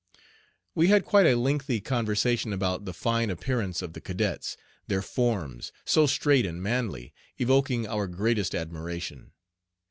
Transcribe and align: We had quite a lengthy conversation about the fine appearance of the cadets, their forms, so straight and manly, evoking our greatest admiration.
We 0.73 0.87
had 0.87 1.05
quite 1.05 1.27
a 1.27 1.35
lengthy 1.35 1.79
conversation 1.79 2.53
about 2.53 2.85
the 2.85 2.91
fine 2.95 3.29
appearance 3.29 3.83
of 3.83 3.93
the 3.93 4.01
cadets, 4.01 4.57
their 4.87 5.03
forms, 5.03 5.71
so 5.85 6.07
straight 6.07 6.43
and 6.43 6.59
manly, 6.59 7.13
evoking 7.37 7.85
our 7.87 8.07
greatest 8.07 8.55
admiration. 8.55 9.33